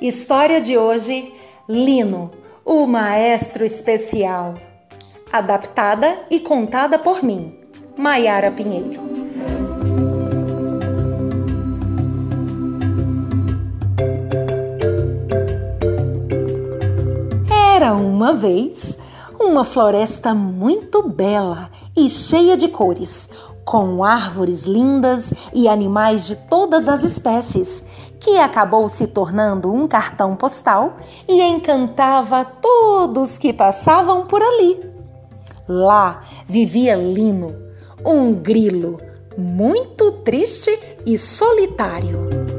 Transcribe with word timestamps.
História 0.00 0.60
de 0.60 0.76
hoje: 0.76 1.32
Lino, 1.66 2.30
o 2.62 2.86
maestro 2.86 3.64
especial. 3.64 4.52
Adaptada 5.32 6.18
e 6.30 6.38
contada 6.38 6.98
por 6.98 7.22
mim, 7.22 7.58
Maiara 7.96 8.50
Pinheiro. 8.50 9.00
Era 17.74 17.94
uma 17.94 18.34
vez 18.34 18.98
uma 19.40 19.64
floresta 19.64 20.34
muito 20.34 21.08
bela 21.08 21.70
e 21.96 22.10
cheia 22.10 22.54
de 22.54 22.68
cores, 22.68 23.30
com 23.66 24.04
árvores 24.04 24.62
lindas 24.62 25.34
e 25.52 25.68
animais 25.68 26.24
de 26.24 26.36
todas 26.36 26.88
as 26.88 27.02
espécies, 27.02 27.82
que 28.20 28.38
acabou 28.38 28.88
se 28.88 29.08
tornando 29.08 29.70
um 29.70 29.88
cartão 29.88 30.36
postal 30.36 30.96
e 31.28 31.42
encantava 31.42 32.44
todos 32.44 33.36
que 33.36 33.52
passavam 33.52 34.24
por 34.24 34.40
ali. 34.40 34.80
Lá 35.68 36.22
vivia 36.46 36.94
Lino, 36.94 37.54
um 38.04 38.32
grilo 38.32 38.98
muito 39.36 40.12
triste 40.12 40.70
e 41.04 41.18
solitário. 41.18 42.55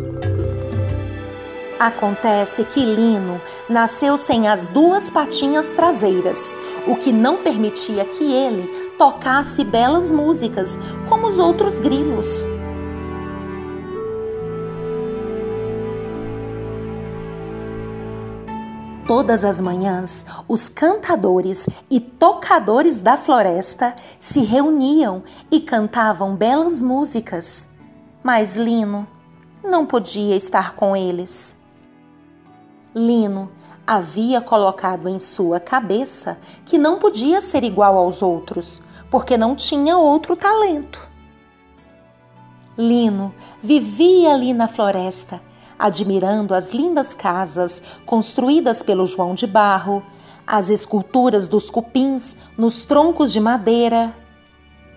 Acontece 1.80 2.64
que 2.64 2.84
Lino 2.84 3.40
nasceu 3.70 4.18
sem 4.18 4.48
as 4.48 4.68
duas 4.68 5.12
patinhas 5.12 5.74
traseiras, 5.74 6.56
o 6.88 6.96
que 6.96 7.12
não 7.12 7.38
permitia 7.38 8.04
que 8.04 8.34
ele 8.34 8.68
tocasse 8.98 9.64
belas 9.64 10.12
músicas 10.12 10.76
como 11.08 11.28
os 11.28 11.38
outros 11.38 11.78
grilos. 11.78 12.44
Todas 19.06 19.46
as 19.46 19.62
manhãs, 19.62 20.26
os 20.48 20.68
cantadores 20.68 21.70
e 21.92 22.00
tocadores 22.00 23.00
da 23.00 23.16
floresta 23.16 23.96
se 24.20 24.40
reuniam 24.40 25.24
e 25.52 25.60
cantavam 25.60 26.36
belas 26.36 26.82
músicas. 26.82 27.68
Mas 28.24 28.56
Lino 28.56 29.08
não 29.64 29.86
podia 29.86 30.36
estar 30.36 30.74
com 30.74 30.96
eles. 30.96 31.56
Lino 32.98 33.52
havia 33.86 34.42
colocado 34.42 35.08
em 35.08 35.20
sua 35.20 35.60
cabeça 35.60 36.40
que 36.66 36.80
não 36.80 36.98
podia 36.98 37.40
ser 37.40 37.64
igual 37.64 37.96
aos 37.96 38.24
outros, 38.24 38.82
porque 39.12 39.38
não 39.38 39.56
tinha 39.56 39.98
outro 39.98 40.36
talento. 40.36 41.00
Lino 42.76 43.34
vivia 43.62 44.34
ali 44.34 44.52
na 44.52 44.68
floresta, 44.68 45.40
admirando 45.78 46.56
as 46.56 46.72
lindas 46.72 47.14
casas 47.14 47.84
construídas 48.04 48.82
pelo 48.82 49.06
João 49.06 49.36
de 49.36 49.46
Barro, 49.46 50.02
as 50.46 50.70
esculturas 50.70 51.48
dos 51.48 51.70
cupins 51.70 52.36
nos 52.58 52.84
troncos 52.84 53.32
de 53.32 53.40
madeira. 53.40 54.12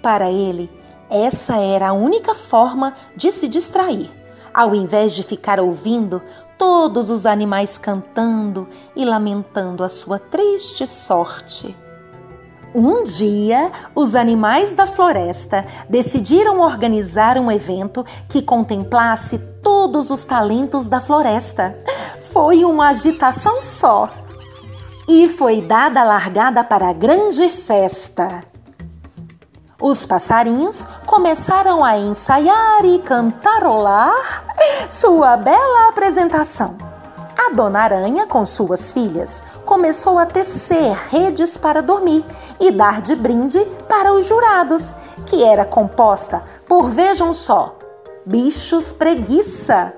Para 0.02 0.30
ele, 0.30 0.70
essa 1.10 1.56
era 1.56 1.90
a 1.90 1.92
única 1.92 2.34
forma 2.34 2.94
de 3.14 3.30
se 3.30 3.46
distrair 3.46 4.19
ao 4.52 4.74
invés 4.74 5.12
de 5.12 5.22
ficar 5.22 5.60
ouvindo 5.60 6.22
todos 6.58 7.10
os 7.10 7.26
animais 7.26 7.78
cantando 7.78 8.68
e 8.94 9.04
lamentando 9.04 9.82
a 9.82 9.88
sua 9.88 10.18
triste 10.18 10.86
sorte. 10.86 11.76
Um 12.74 13.02
dia, 13.02 13.72
os 13.94 14.14
animais 14.14 14.72
da 14.72 14.86
floresta 14.86 15.66
decidiram 15.88 16.60
organizar 16.60 17.36
um 17.36 17.50
evento 17.50 18.04
que 18.28 18.42
contemplasse 18.42 19.38
todos 19.60 20.10
os 20.10 20.24
talentos 20.24 20.86
da 20.86 21.00
floresta. 21.00 21.76
Foi 22.32 22.64
uma 22.64 22.90
agitação 22.90 23.60
só. 23.60 24.08
E 25.08 25.28
foi 25.30 25.60
dada 25.60 26.02
a 26.02 26.04
largada 26.04 26.62
para 26.62 26.90
a 26.90 26.92
grande 26.92 27.48
festa. 27.48 28.49
Os 29.80 30.04
passarinhos 30.04 30.86
começaram 31.06 31.82
a 31.82 31.96
ensaiar 31.96 32.84
e 32.84 32.98
cantarolar 32.98 34.44
sua 34.90 35.38
bela 35.38 35.88
apresentação. 35.88 36.76
A 37.38 37.54
dona 37.54 37.80
Aranha, 37.80 38.26
com 38.26 38.44
suas 38.44 38.92
filhas, 38.92 39.42
começou 39.64 40.18
a 40.18 40.26
tecer 40.26 40.92
redes 41.10 41.56
para 41.56 41.80
dormir 41.80 42.22
e 42.60 42.70
dar 42.70 43.00
de 43.00 43.16
brinde 43.16 43.58
para 43.88 44.12
os 44.12 44.26
jurados, 44.26 44.94
que 45.24 45.42
era 45.42 45.64
composta 45.64 46.42
por, 46.68 46.90
vejam 46.90 47.32
só, 47.32 47.78
bichos 48.26 48.92
preguiça. 48.92 49.94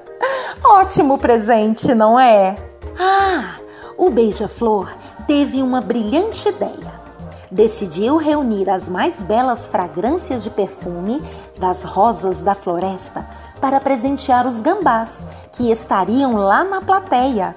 Ótimo 0.65 1.19
presente, 1.19 1.93
não 1.93 2.21
é? 2.21 2.55
Ah, 2.97 3.57
o 3.99 4.11
beija-flor 4.11 4.95
teve 5.27 5.61
uma 5.61 5.81
brilhante 5.81 6.49
ideia 6.49 7.03
decidiu 7.53 8.17
reunir 8.17 8.71
as 8.71 8.89
mais 8.89 9.23
belas 9.23 9.67
fragrâncias 9.67 10.43
de 10.43 10.49
perfume 10.49 11.23
das 11.59 11.83
rosas 11.83 12.41
da 12.41 12.55
floresta 12.55 13.29
para 13.61 13.79
presentear 13.79 14.47
os 14.47 14.63
gambás 14.63 15.25
que 15.53 15.71
estariam 15.71 16.35
lá 16.35 16.65
na 16.65 16.81
plateia. 16.81 17.55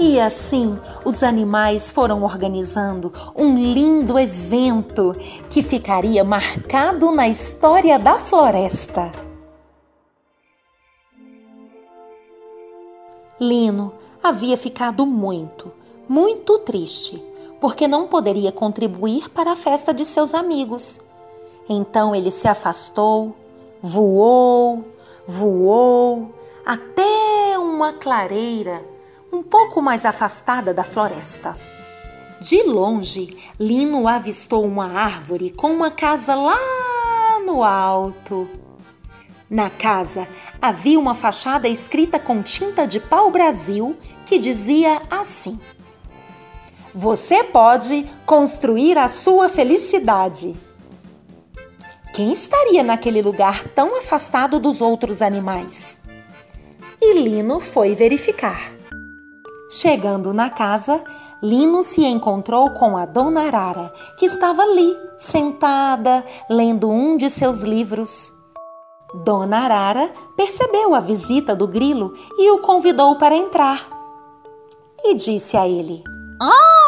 E 0.00 0.18
assim, 0.18 0.76
os 1.04 1.22
animais 1.22 1.88
foram 1.88 2.24
organizando 2.24 3.12
um 3.36 3.56
lindo 3.56 4.18
evento 4.18 5.14
que 5.48 5.62
ficaria 5.62 6.24
marcado 6.24 7.12
na 7.12 7.28
história 7.28 7.96
da 8.00 8.18
floresta. 8.18 9.12
Lino 13.40 13.92
havia 14.22 14.56
ficado 14.56 15.06
muito, 15.06 15.72
muito 16.08 16.58
triste 16.58 17.33
porque 17.64 17.88
não 17.88 18.06
poderia 18.06 18.52
contribuir 18.52 19.30
para 19.30 19.52
a 19.52 19.56
festa 19.56 19.94
de 19.94 20.04
seus 20.04 20.34
amigos. 20.34 21.00
Então 21.66 22.14
ele 22.14 22.30
se 22.30 22.46
afastou, 22.46 23.34
voou, 23.80 24.84
voou 25.26 26.34
até 26.66 27.58
uma 27.58 27.90
clareira 27.94 28.84
um 29.32 29.42
pouco 29.42 29.80
mais 29.80 30.04
afastada 30.04 30.74
da 30.74 30.84
floresta. 30.84 31.56
De 32.38 32.62
longe, 32.64 33.34
Lino 33.58 34.06
avistou 34.06 34.62
uma 34.66 34.92
árvore 34.92 35.48
com 35.48 35.72
uma 35.72 35.90
casa 35.90 36.34
lá 36.34 37.40
no 37.46 37.64
alto. 37.64 38.46
Na 39.48 39.70
casa 39.70 40.28
havia 40.60 41.00
uma 41.00 41.14
fachada 41.14 41.66
escrita 41.66 42.18
com 42.18 42.42
tinta 42.42 42.86
de 42.86 43.00
pau 43.00 43.30
Brasil 43.30 43.96
que 44.26 44.38
dizia 44.38 45.00
assim: 45.10 45.58
você 46.94 47.42
pode 47.42 48.08
construir 48.24 48.96
a 48.96 49.08
sua 49.08 49.48
felicidade. 49.48 50.54
Quem 52.14 52.32
estaria 52.32 52.84
naquele 52.84 53.20
lugar 53.20 53.66
tão 53.70 53.98
afastado 53.98 54.60
dos 54.60 54.80
outros 54.80 55.20
animais? 55.20 56.00
E 57.02 57.14
Lino 57.14 57.58
foi 57.58 57.96
verificar. 57.96 58.72
Chegando 59.68 60.32
na 60.32 60.48
casa, 60.48 61.02
Lino 61.42 61.82
se 61.82 62.04
encontrou 62.04 62.70
com 62.70 62.96
a 62.96 63.04
Dona 63.04 63.48
Arara, 63.48 63.92
que 64.16 64.26
estava 64.26 64.62
ali, 64.62 64.96
sentada, 65.18 66.24
lendo 66.48 66.88
um 66.88 67.16
de 67.16 67.28
seus 67.28 67.62
livros. 67.62 68.32
Dona 69.24 69.64
Arara 69.64 70.12
percebeu 70.36 70.94
a 70.94 71.00
visita 71.00 71.56
do 71.56 71.66
grilo 71.66 72.14
e 72.38 72.52
o 72.52 72.58
convidou 72.58 73.16
para 73.16 73.34
entrar. 73.34 73.88
E 75.04 75.14
disse 75.14 75.56
a 75.56 75.68
ele: 75.68 76.02
ah, 76.40 76.83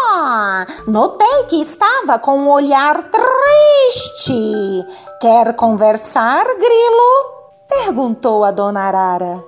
notei 0.86 1.44
que 1.48 1.60
estava 1.60 2.18
com 2.18 2.38
um 2.38 2.50
olhar 2.50 3.10
triste. 3.10 4.86
Quer 5.20 5.54
conversar, 5.54 6.44
grilo? 6.44 7.36
Perguntou 7.68 8.44
a 8.44 8.50
dona 8.50 8.82
Arara. 8.82 9.44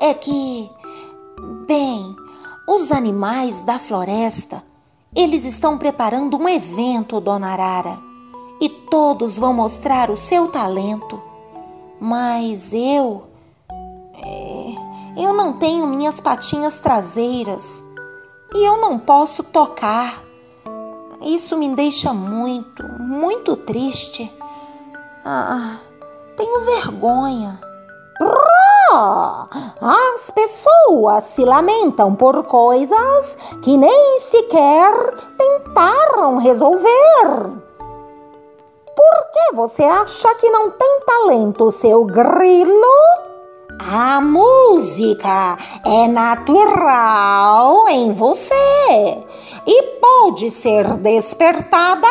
É 0.00 0.14
que, 0.14 0.70
bem, 1.66 2.14
os 2.66 2.92
animais 2.92 3.60
da 3.62 3.78
floresta, 3.78 4.62
eles 5.14 5.44
estão 5.44 5.76
preparando 5.76 6.36
um 6.36 6.48
evento, 6.48 7.20
dona 7.20 7.52
Arara, 7.52 7.98
e 8.60 8.68
todos 8.68 9.38
vão 9.38 9.52
mostrar 9.52 10.10
o 10.10 10.16
seu 10.16 10.48
talento. 10.48 11.20
Mas 12.00 12.72
eu. 12.72 13.24
É, 14.22 14.74
eu 15.16 15.34
não 15.34 15.54
tenho 15.54 15.86
minhas 15.86 16.20
patinhas 16.20 16.78
traseiras 16.78 17.82
e 18.54 18.64
eu 18.64 18.76
não 18.76 18.98
posso 18.98 19.42
tocar. 19.44 20.22
Isso 21.22 21.56
me 21.56 21.68
deixa 21.74 22.12
muito, 22.12 22.86
muito 22.98 23.56
triste. 23.56 24.32
Ah, 25.24 25.78
tenho 26.36 26.64
vergonha. 26.64 27.60
As 29.80 30.30
pessoas 30.30 31.24
se 31.24 31.44
lamentam 31.44 32.14
por 32.14 32.42
coisas 32.46 33.36
que 33.62 33.76
nem 33.76 34.18
sequer 34.18 35.14
tentaram 35.36 36.38
resolver. 36.38 37.50
Por 38.96 39.32
que 39.32 39.54
você 39.54 39.84
acha 39.84 40.34
que 40.34 40.50
não 40.50 40.70
tem 40.70 41.00
talento, 41.06 41.70
seu 41.70 42.04
grilo? 42.04 43.30
A 43.88 44.20
música 44.20 45.56
é 45.86 46.06
natural 46.06 47.88
em 47.88 48.12
você 48.12 48.54
e 49.66 49.82
pode 49.98 50.50
ser 50.50 50.98
despertada 50.98 52.06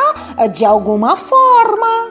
de 0.51 0.65
alguma 0.65 1.15
forma. 1.15 2.09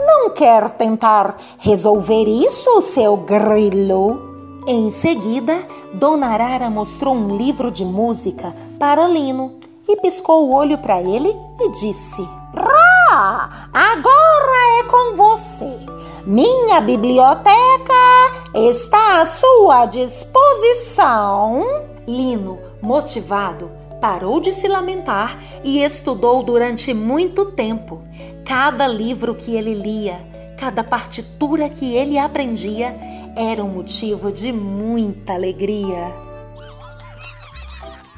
Não 0.00 0.30
quer 0.30 0.70
tentar 0.70 1.36
resolver 1.58 2.24
isso, 2.24 2.82
seu 2.82 3.16
grilo? 3.16 4.20
Em 4.66 4.90
seguida, 4.90 5.64
Dona 5.94 6.30
Arara 6.30 6.68
mostrou 6.68 7.14
um 7.14 7.36
livro 7.36 7.70
de 7.70 7.84
música 7.84 8.52
para 8.80 9.06
Lino 9.06 9.60
e 9.88 9.94
piscou 9.94 10.48
o 10.48 10.54
olho 10.54 10.78
para 10.78 11.00
ele 11.00 11.32
e 11.60 11.70
disse: 11.70 12.28
Rá, 12.52 13.68
agora 13.72 14.80
é 14.80 14.82
com 14.82 15.16
você. 15.16 15.78
Minha 16.26 16.80
biblioteca 16.80 18.45
está 18.56 19.20
à 19.20 19.26
sua 19.26 19.84
disposição. 19.84 21.62
Lino, 22.06 22.58
motivado, 22.80 23.70
parou 24.00 24.40
de 24.40 24.50
se 24.52 24.66
lamentar 24.66 25.38
e 25.62 25.82
estudou 25.82 26.42
durante 26.42 26.94
muito 26.94 27.52
tempo. 27.52 28.02
Cada 28.46 28.86
livro 28.86 29.34
que 29.34 29.54
ele 29.54 29.74
lia, 29.74 30.26
cada 30.58 30.82
partitura 30.82 31.68
que 31.68 31.94
ele 31.94 32.16
aprendia 32.16 32.98
era 33.36 33.62
um 33.62 33.68
motivo 33.68 34.32
de 34.32 34.50
muita 34.52 35.34
alegria. 35.34 36.14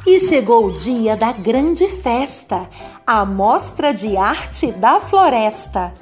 E 0.06 0.20
chegou 0.20 0.67
o 0.67 0.73
dia 0.73 1.17
da 1.17 1.32
grande 1.32 1.88
festa, 1.88 2.70
a 3.05 3.25
Mostra 3.25 3.93
de 3.93 4.17
Arte 4.17 4.70
da 4.70 5.00
Floresta. 5.00 5.93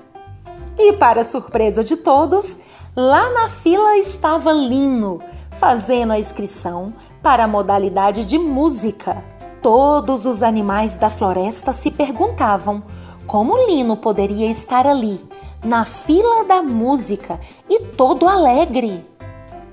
E, 0.79 0.93
para 0.93 1.25
surpresa 1.25 1.83
de 1.83 1.97
todos, 1.97 2.59
lá 2.97 3.31
na 3.31 3.49
fila 3.49 3.99
estava 3.99 4.51
Lino, 4.53 5.21
fazendo 5.61 6.15
a 6.15 6.19
inscrição 6.19 6.95
para 7.23 7.45
a 7.45 7.49
modalidade 7.49 8.25
de 8.25 8.39
música. 8.39 9.23
Todos 9.61 10.25
os 10.25 10.43
animais 10.43 10.97
da 10.97 11.11
floresta 11.11 11.73
se 11.75 11.91
perguntavam 11.91 12.83
como 13.27 13.67
Lino 13.67 13.97
poderia 13.97 14.51
estar 14.51 14.87
ali, 14.87 15.21
na 15.63 15.85
fila 15.85 16.45
da 16.45 16.63
música 16.63 17.39
e 17.69 17.81
todo 17.81 18.27
alegre. 18.27 19.05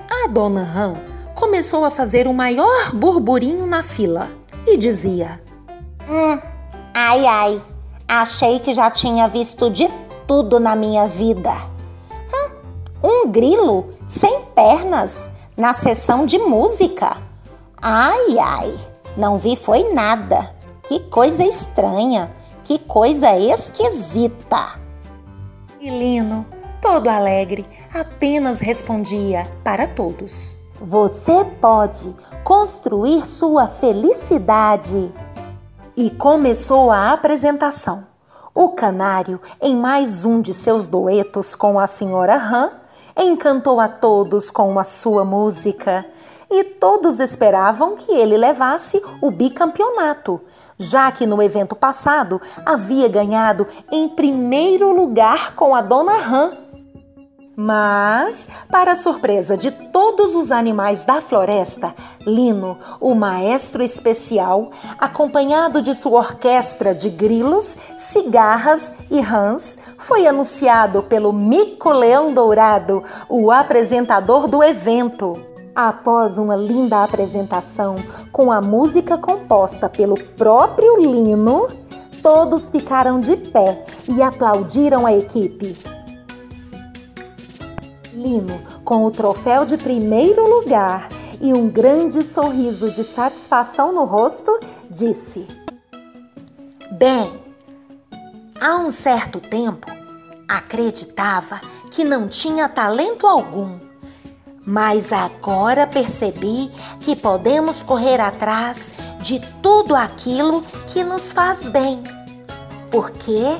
A 0.09 0.27
dona 0.27 0.63
Ram 0.63 0.95
começou 1.33 1.85
a 1.85 1.91
fazer 1.91 2.27
o 2.27 2.33
maior 2.33 2.93
burburinho 2.93 3.65
na 3.65 3.83
fila 3.83 4.29
e 4.67 4.75
dizia: 4.75 5.41
Hum, 6.09 6.39
ai 6.93 7.25
ai, 7.25 7.61
achei 8.07 8.59
que 8.59 8.73
já 8.73 8.89
tinha 8.89 9.27
visto 9.27 9.69
de 9.69 9.87
tudo 10.27 10.59
na 10.59 10.75
minha 10.75 11.07
vida. 11.07 11.72
Um 13.23 13.31
grilo 13.31 13.93
sem 14.05 14.41
pernas 14.53 15.29
na 15.55 15.73
sessão 15.73 16.25
de 16.25 16.37
música. 16.37 17.15
Ai 17.81 18.37
ai, 18.37 18.77
não 19.15 19.37
vi 19.37 19.55
foi 19.55 19.93
nada. 19.93 20.53
Que 20.87 20.99
coisa 20.99 21.41
estranha, 21.41 22.35
que 22.65 22.77
coisa 22.77 23.33
esquisita. 23.37 24.77
E 25.79 25.89
Lino, 25.89 26.45
todo 26.81 27.07
alegre, 27.07 27.65
apenas 27.93 28.59
respondia 28.59 29.47
para 29.63 29.87
todos: 29.87 30.57
Você 30.81 31.45
pode 31.61 32.13
construir 32.43 33.25
sua 33.25 33.67
felicidade. 33.67 35.13
E 35.95 36.09
começou 36.09 36.91
a 36.91 37.13
apresentação. 37.13 38.05
O 38.53 38.69
canário, 38.69 39.39
em 39.61 39.77
mais 39.77 40.25
um 40.25 40.41
de 40.41 40.53
seus 40.53 40.89
duetos 40.89 41.55
com 41.55 41.79
a 41.79 41.87
senhora 41.87 42.35
Han, 42.35 42.82
encantou 43.17 43.79
a 43.79 43.87
todos 43.87 44.49
com 44.49 44.79
a 44.79 44.83
sua 44.83 45.23
música. 45.23 46.05
E 46.49 46.63
todos 46.63 47.19
esperavam 47.19 47.95
que 47.95 48.11
ele 48.11 48.37
levasse 48.37 49.01
o 49.21 49.31
bicampeonato, 49.31 50.39
já 50.77 51.11
que 51.11 51.25
no 51.25 51.41
evento 51.41 51.75
passado 51.75 52.41
havia 52.65 53.07
ganhado 53.07 53.67
em 53.91 54.07
primeiro 54.07 54.91
lugar 54.91 55.55
com 55.55 55.73
a 55.73 55.81
dona 55.81 56.13
Han 56.13 56.62
mas, 57.55 58.47
para 58.69 58.95
surpresa 58.95 59.55
de 59.55 59.69
todos 59.69 60.33
os 60.33 60.51
animais 60.51 61.03
da 61.03 61.21
floresta, 61.21 61.93
Lino, 62.25 62.77
o 62.99 63.13
maestro 63.13 63.83
especial, 63.83 64.71
acompanhado 64.97 65.81
de 65.81 65.93
sua 65.93 66.19
orquestra 66.19 66.95
de 66.95 67.09
grilos, 67.09 67.77
cigarras 67.95 68.91
e 69.11 69.19
rãs, 69.19 69.77
foi 69.99 70.25
anunciado 70.25 71.03
pelo 71.03 71.31
Mico 71.31 71.91
Leão 71.91 72.33
Dourado, 72.33 73.03
o 73.29 73.51
apresentador 73.51 74.47
do 74.47 74.63
evento. 74.63 75.39
Após 75.75 76.37
uma 76.37 76.55
linda 76.55 77.03
apresentação 77.03 77.95
com 78.31 78.51
a 78.51 78.61
música 78.61 79.17
composta 79.17 79.87
pelo 79.87 80.15
próprio 80.15 80.97
Lino, 80.99 81.67
todos 82.21 82.69
ficaram 82.69 83.19
de 83.19 83.35
pé 83.37 83.85
e 84.07 84.21
aplaudiram 84.21 85.05
a 85.05 85.13
equipe. 85.13 85.92
Com 88.85 89.03
o 89.03 89.11
troféu 89.11 89.65
de 89.65 89.75
primeiro 89.75 90.47
lugar 90.47 91.09
e 91.41 91.51
um 91.53 91.67
grande 91.69 92.21
sorriso 92.23 92.89
de 92.91 93.03
satisfação 93.03 93.93
no 93.93 94.05
rosto, 94.05 94.57
disse: 94.89 95.45
Bem, 96.91 97.33
há 98.59 98.77
um 98.77 98.91
certo 98.91 99.41
tempo 99.41 99.91
acreditava 100.47 101.59
que 101.91 102.03
não 102.03 102.29
tinha 102.29 102.69
talento 102.69 103.27
algum, 103.27 103.77
mas 104.65 105.11
agora 105.11 105.85
percebi 105.85 106.71
que 107.01 107.15
podemos 107.15 107.83
correr 107.83 108.21
atrás 108.21 108.89
de 109.19 109.41
tudo 109.61 109.95
aquilo 109.95 110.61
que 110.87 111.03
nos 111.03 111.33
faz 111.33 111.67
bem. 111.69 112.01
Porque 112.89 113.57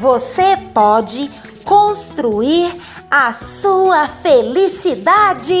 você 0.00 0.56
pode 0.72 1.28
construir 1.64 2.80
a 3.10 3.32
sua 3.32 4.06
felicidade. 4.06 5.56